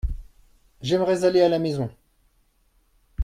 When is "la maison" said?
1.49-1.91